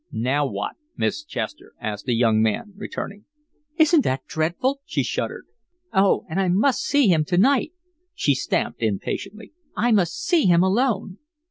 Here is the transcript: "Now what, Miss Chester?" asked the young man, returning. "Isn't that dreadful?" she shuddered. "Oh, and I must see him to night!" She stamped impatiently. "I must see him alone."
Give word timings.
"Now 0.11 0.47
what, 0.47 0.77
Miss 0.97 1.23
Chester?" 1.23 1.73
asked 1.79 2.05
the 2.07 2.15
young 2.15 2.41
man, 2.41 2.73
returning. 2.75 3.25
"Isn't 3.77 4.01
that 4.03 4.25
dreadful?" 4.25 4.81
she 4.83 5.03
shuddered. 5.03 5.45
"Oh, 5.93 6.25
and 6.27 6.39
I 6.41 6.47
must 6.47 6.81
see 6.83 7.07
him 7.07 7.23
to 7.25 7.37
night!" 7.37 7.73
She 8.15 8.33
stamped 8.33 8.81
impatiently. 8.81 9.53
"I 9.77 9.91
must 9.91 10.17
see 10.17 10.45
him 10.47 10.63
alone." 10.63 11.19